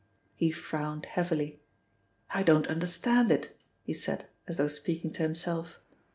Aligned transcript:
He 0.33 0.49
frowned 0.49 1.05
heavily. 1.05 1.61
"I 2.31 2.41
don't 2.41 2.65
understand 2.65 3.31
it," 3.31 3.55
he 3.83 3.93
said 3.93 4.25
as 4.47 4.57
though 4.57 4.67
speaking 4.67 5.11
to 5.11 5.21
himself. 5.21 5.79